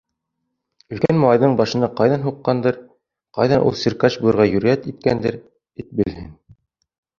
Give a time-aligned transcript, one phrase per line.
[0.95, 2.79] Өлкән малайҙың башына ҡайҙан һуҡҡандыр,
[3.39, 5.41] ҡайҙан ул циркач булырға йөрьәт иткәндер,
[5.85, 6.29] эт белһен...